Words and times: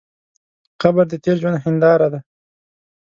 قبر 0.81 1.05
د 1.09 1.13
تېر 1.23 1.35
ژوند 1.41 1.57
هنداره 1.65 2.07
ده. 2.13 2.19